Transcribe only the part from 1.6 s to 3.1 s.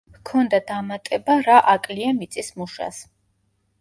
აკლია მიწის მუშას“.